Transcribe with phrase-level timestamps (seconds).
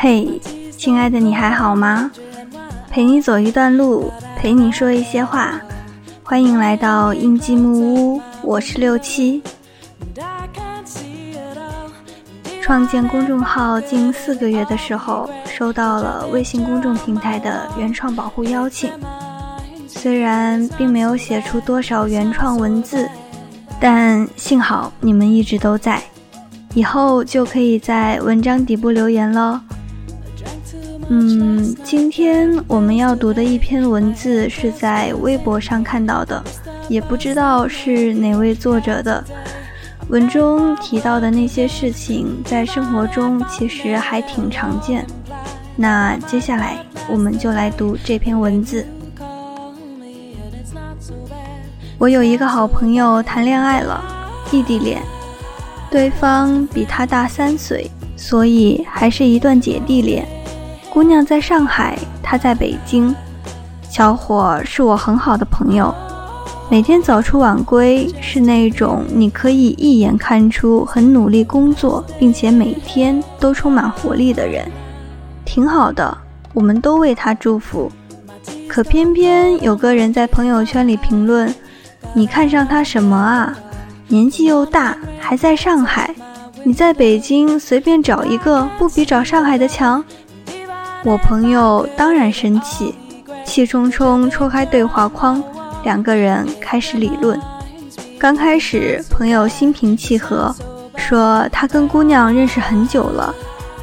[0.00, 0.40] 嘿，
[0.76, 2.08] 亲爱的，你还好吗？
[2.88, 5.60] 陪你走一段路，陪你说一些话。
[6.22, 9.42] 欢迎来到印记木屋，我是六七。
[12.62, 18.92] 创建公众号近四个月的时候，收到了微信公众平台的原创保护邀请。
[19.88, 23.10] 虽然并没有写出多少原创文字，
[23.80, 26.00] 但幸好你们一直都在。
[26.74, 29.60] 以后就可以在文章底部留言了。
[31.10, 36.42] 嗯，今天我们要读的一篇文字是在微博上看到的，
[36.86, 39.24] 也不知道是哪位作者的。
[40.08, 45.06] 文中提到的那些事情，在生活中其实还挺常见。
[45.76, 48.86] 那接下来我们就来读这篇文字。
[51.98, 54.04] 我有一个好朋友谈恋爱了，
[54.52, 55.00] 异地恋。
[55.90, 60.26] 对方比他大三岁，所以还是一段姐弟恋。
[60.90, 63.14] 姑娘在上海，他在北京。
[63.88, 65.94] 小伙是我很好的朋友，
[66.70, 74.66] 每天早出晚归，是那种你可以一眼看出很努力工作，并且每天都充满活力的人，
[75.44, 76.16] 挺好的。
[76.54, 77.90] 我们都为他祝福。
[78.66, 81.54] 可偏偏有个人在朋友圈里评论
[82.12, 83.56] ：“你看上他什么啊？”
[84.08, 86.14] 年纪又大，还在上海。
[86.64, 90.02] 你在北京随便找一个，不比找上海的强？
[91.04, 92.94] 我朋友当然生气，
[93.44, 95.42] 气冲冲戳开对话框，
[95.84, 97.40] 两个人开始理论。
[98.18, 100.54] 刚开始，朋友心平气和，
[100.96, 103.32] 说他跟姑娘认识很久了，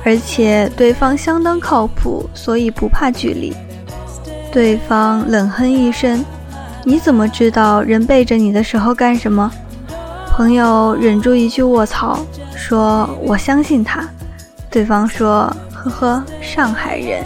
[0.03, 3.55] 而且对方相当靠谱，所以不怕距离。
[4.52, 6.23] 对方冷哼一声
[6.83, 9.49] ：“你怎么知道人背着你的时候干什么？”
[10.30, 12.20] 朋友忍住一句卧槽，
[12.55, 14.05] 说：“我相信他。”
[14.70, 15.49] 对方说
[15.90, 17.23] ：“呵呵，上海人。”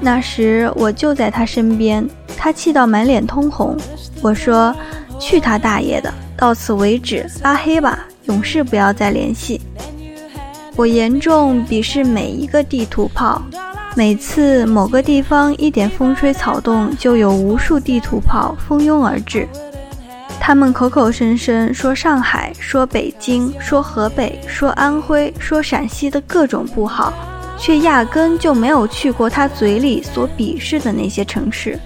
[0.00, 3.76] 那时我就在他身边，他气到满脸通红。
[4.22, 4.74] 我说
[5.20, 9.60] ：“去他大爷的，到此为止，拉黑吧，永世不要再联系。”
[10.76, 13.42] 我严重鄙视每一个地图炮，
[13.94, 19.46] 每次某个地方一点风吹草动，就有无数地图炮蜂拥而至。
[20.50, 27.12] 他们口口声声说上海，说北京，说河北，说安徽，说陕西的各种不好，
[27.56, 31.78] 却压根就没有去过他嘴里所鄙视的那些城市。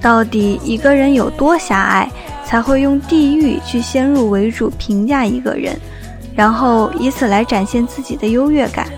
[0.00, 2.10] 到底一个人有多狭隘，
[2.44, 5.78] 才会用地域去先入为主评价一个人，
[6.34, 8.88] 然后以此来展现自己的优越感？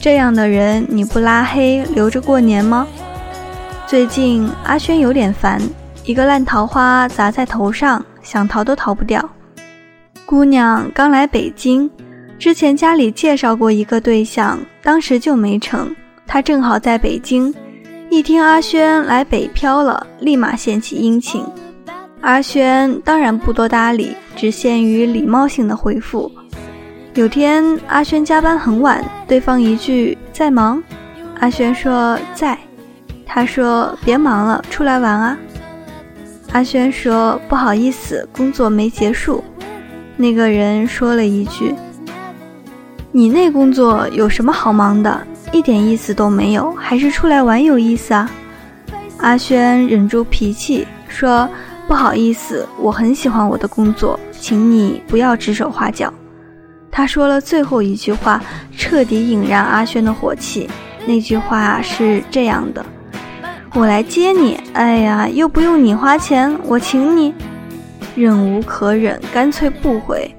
[0.00, 2.88] 这样的人你不拉黑留着过年吗？
[3.86, 5.62] 最近阿轩有点烦。
[6.10, 9.24] 一个烂桃花砸在头上，想逃都逃不掉。
[10.26, 11.88] 姑娘刚来北京，
[12.36, 15.94] 之前家里介绍过一个对象，当时就没成。
[16.26, 17.54] 她正好在北京，
[18.10, 21.46] 一听阿轩来北漂了，立马献起殷勤。
[22.22, 26.28] 阿轩当然不多搭理，只限于礼貌性的回复。
[27.14, 30.82] 有天阿轩加班很晚，对方一句在忙，
[31.38, 32.58] 阿轩说在，
[33.24, 35.38] 他说别忙了，出来玩啊。
[36.52, 39.42] 阿轩说：“不好意思，工作没结束。”
[40.16, 41.72] 那个人说了一句
[43.12, 45.26] ：“你那工作有什么好忙的？
[45.52, 48.28] 一点意思都没有，还是出来玩有意思啊？”
[49.18, 51.48] 阿轩忍住脾气说
[51.86, 56.12] ：“不好意思，我很喜欢我的工作，请你不要指手画脚。”
[56.90, 58.42] 他说了最后一句话，
[58.76, 60.68] 彻底引燃阿轩的火气。
[61.06, 62.84] 那句话是这样的。
[63.72, 67.32] 我来接你，哎呀，又不用你花钱，我请你。
[68.16, 70.34] 忍无可忍，干脆不回。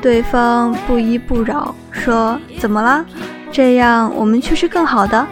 [0.00, 3.04] 对方不依不饶，说：“怎么了？
[3.50, 5.26] 这样我们去吃更好的。”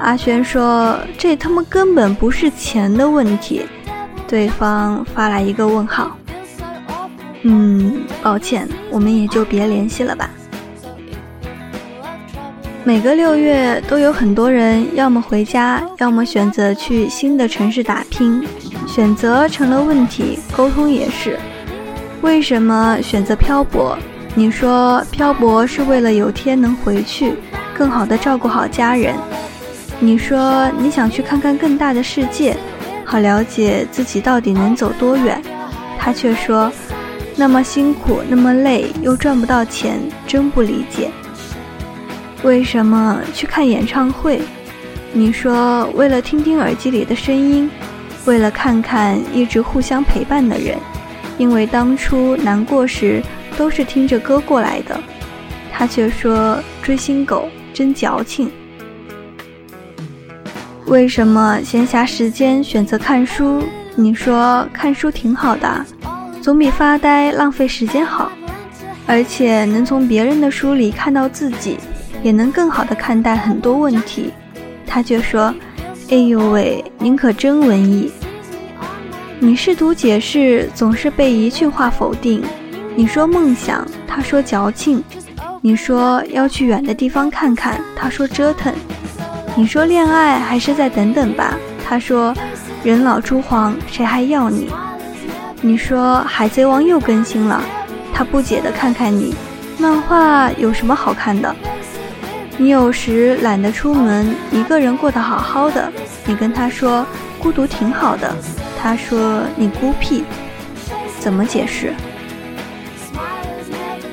[0.00, 3.66] 阿轩说：“这他妈根本不是钱的问题。”
[4.26, 6.16] 对方发来一个问号。
[7.42, 10.30] 嗯，抱歉，我们也就别联系了吧。
[12.84, 18.44] 每个六月都有很多人，要么回家，要么选择去新的城市打拼。
[18.88, 21.38] 选择成了问题，沟通也是。
[22.22, 23.96] 为什么选择漂泊？
[24.34, 27.34] 你说漂泊是为了有天能回去，
[27.72, 29.14] 更好的照顾好家人。
[30.00, 32.56] 你说你想去看看更大的世界，
[33.04, 35.40] 好了解自己到底能走多远。
[36.00, 36.70] 他却说，
[37.36, 41.08] 那么辛苦，那么累，又赚不到钱，真不理解。
[42.42, 44.40] 为什么去看演唱会？
[45.12, 47.70] 你说为了听听耳机里的声音，
[48.24, 50.76] 为了看看一直互相陪伴的人，
[51.38, 53.22] 因为当初难过时
[53.56, 54.98] 都是听着歌过来的。
[55.72, 58.50] 他却说追星狗真矫情。
[60.86, 63.62] 为什么闲暇时间选择看书？
[63.94, 65.86] 你说看书挺好的，
[66.40, 68.32] 总比发呆浪费时间好，
[69.06, 71.78] 而且能从别人的书里看到自己，
[72.22, 74.30] 也能更好的看待很多问题。
[74.86, 75.54] 他却说
[76.10, 78.10] ：“哎呦喂，您可真文艺。”
[79.40, 82.42] 你试图解释，总是被一句话否定。
[82.94, 85.00] 你说梦想，他说矫情；
[85.60, 88.72] 你说要去远的地方看看，他说折腾。
[89.56, 92.34] 你说恋爱还是再等等吧，他说
[92.84, 94.68] 人老珠黄，谁还要你？
[95.60, 97.62] 你说海贼王又更新了，
[98.12, 99.34] 他不解的看看你，
[99.78, 101.54] 漫画有什么好看的？
[102.58, 105.90] 你有时懒得出门，一个人过得好好的，
[106.26, 107.04] 你跟他说
[107.38, 108.34] 孤独挺好的，
[108.80, 110.22] 他说你孤僻，
[111.18, 111.92] 怎么解释？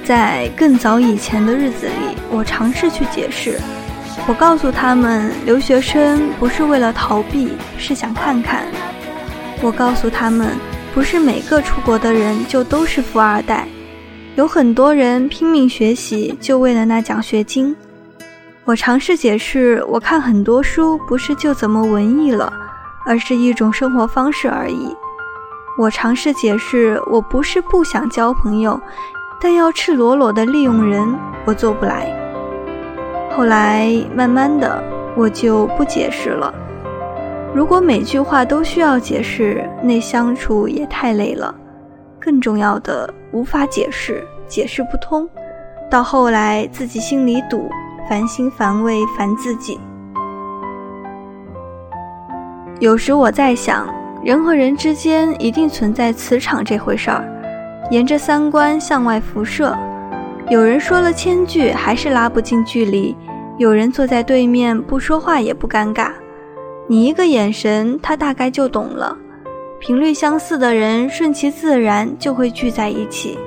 [0.05, 3.59] 在更早以前的日子里，我尝试去解释。
[4.25, 8.63] 我告诉他们，留学生不是为了逃避，是想看看。
[9.61, 10.55] 我告诉他们，
[10.93, 13.67] 不是每个出国的人就都是富二代，
[14.35, 17.75] 有很多人拼命学习就为了那奖学金。
[18.69, 22.53] 我尝试解释，我看很多书不是就怎么文艺了，
[23.03, 24.95] 而是一种生活方式而已。
[25.75, 28.79] 我尝试解释，我不是不想交朋友，
[29.41, 32.15] 但要赤裸裸的利用人，我做不来。
[33.31, 34.83] 后来慢慢的，
[35.15, 36.53] 我就不解释了。
[37.55, 41.55] 如果每句话都需要解释，那相处也太累了。
[42.19, 45.27] 更重要的，无法解释，解释不通，
[45.89, 47.67] 到后来自己心里堵，
[48.09, 49.79] 烦心烦胃，烦自己。
[52.79, 53.87] 有时我在想，
[54.23, 57.23] 人和人之间一定存在磁场这回事儿，
[57.91, 59.77] 沿着三观向外辐射。
[60.49, 63.15] 有人说了千句，还是拉不近距离。
[63.59, 66.09] 有人坐在对面不说话也不尴尬，
[66.87, 69.15] 你一个眼神，他大概就懂了。
[69.79, 73.37] 频率相似的人，顺其自然就会聚在一起；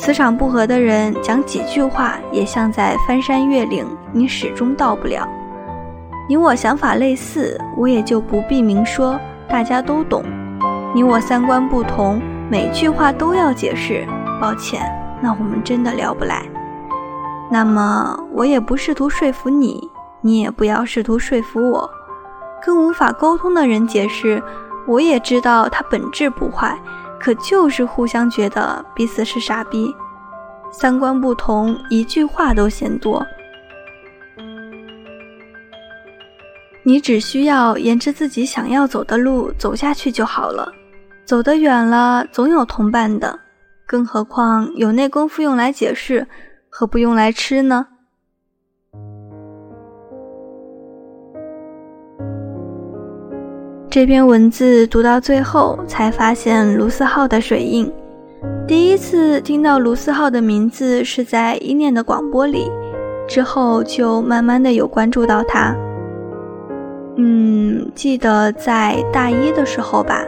[0.00, 5.28] 磁场不合的人，讲几句话也像在翻山越岭，你始终到不了。
[6.26, 10.24] 你我想法类似，我也就不必明说，大家都懂。
[10.94, 12.18] 你我三观不同，
[12.50, 14.06] 每句话都要解释，
[14.40, 14.80] 抱歉，
[15.20, 16.46] 那我们真的聊不来。
[17.50, 19.90] 那么我也不试图说服你，
[20.22, 21.90] 你也不要试图说服我。
[22.64, 24.42] 跟无法沟通的人解释，
[24.86, 26.74] 我也知道他本质不坏，
[27.20, 29.94] 可就是互相觉得彼此是傻逼。
[30.72, 33.24] 三观不同，一句话都嫌多。
[36.82, 40.72] 你只需要沿着自己想要走的路走下去就好了。
[41.26, 43.38] 走得远了，总有同伴的。
[43.86, 46.26] 更何况有那功夫用来解释。
[46.68, 47.86] 何不用来吃呢？
[53.90, 57.90] 这篇文字读到最后，才发现卢思浩的水印。
[58.64, 62.70] 第一次听到卢思浩的名字是在一念的广播里，
[63.26, 65.74] 之后就慢慢的有关注到他。
[67.16, 70.22] 嗯，记得在大一的时候吧，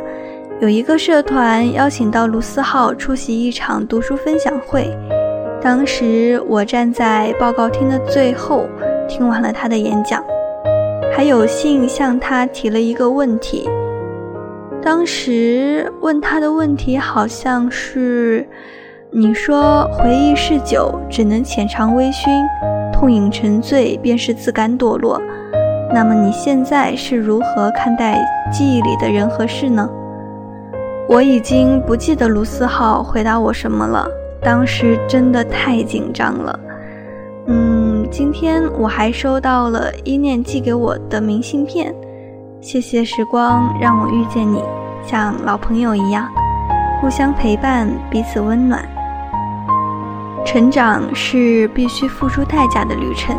[0.61, 4.91] 有一个社团邀请到卢思浩出席一场读书分享会。
[5.61, 8.67] 当时我站在报告厅的最后，
[9.09, 10.21] 听完了他的演讲，
[11.15, 13.69] 还有幸向他提了一个问题。
[14.83, 18.49] 当时问他的问题好像是：
[19.11, 22.45] 你说回忆是酒，只能浅尝微醺，
[22.93, 25.21] 痛饮沉醉便是自甘堕落。
[25.95, 28.19] 那么你现在是如何看待
[28.51, 29.89] 记忆里的人和事呢？
[31.09, 34.09] 我已经不记得卢思浩回答我什么了。
[34.41, 36.59] 当时真的太紧张了，
[38.13, 41.95] 今天我还收到了一念寄给我的明信片，
[42.61, 44.63] 谢谢时光让我遇见你，
[45.03, 46.29] 像老朋友一样，
[47.01, 48.87] 互相陪伴，彼此温暖。
[50.45, 53.35] 成长是必须付出代价的旅程，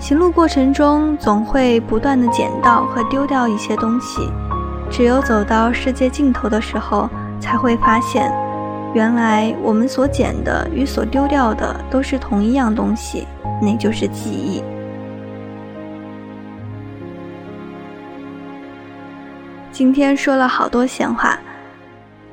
[0.00, 4.28] 行路过程中总会不断的捡到和丢掉一些东西，
[4.90, 7.08] 只有走到世界尽头的时候，
[7.38, 8.28] 才会发现。
[8.94, 13.24] 原来我们所捡的与所丢掉的都是同一样东西，
[13.60, 14.62] 那就是记忆。
[19.70, 21.38] 今天说了好多闲话，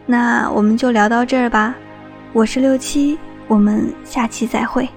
[0.06, 1.76] 那我们就聊到这儿吧。
[2.34, 3.18] 我是六七，
[3.48, 4.90] 我们下期再会。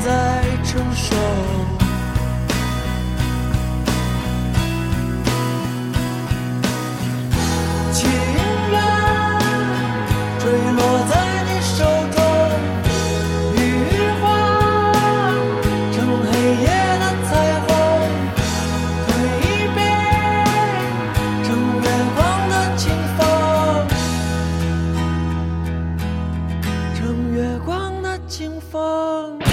[0.00, 1.14] 在承受，
[7.92, 8.74] 情愿
[10.40, 11.12] 坠落在
[11.44, 11.76] 你手
[12.10, 12.16] 中，
[13.54, 13.58] 雨
[14.20, 14.24] 化
[15.92, 15.94] 成
[16.24, 16.30] 黑
[16.62, 16.66] 夜
[16.98, 17.30] 的彩
[17.66, 17.70] 虹，
[19.08, 19.10] 泪
[19.74, 19.78] 变
[21.44, 21.46] 成
[21.80, 21.84] 月
[22.16, 22.18] 光
[22.48, 22.82] 的清
[23.16, 23.20] 风，
[26.94, 27.00] 成
[27.32, 27.70] 月光
[28.02, 29.51] 的清风。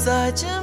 [0.00, 0.59] 再见